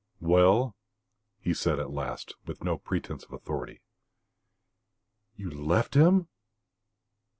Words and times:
"Well?" 0.23 0.75
he 1.37 1.53
said 1.53 1.79
at 1.79 1.91
last, 1.91 2.33
with 2.47 2.63
no 2.63 2.79
pretence 2.79 3.23
of 3.23 3.33
authority. 3.33 3.81
"You 5.35 5.51
left 5.51 5.93
him?" 5.93 6.27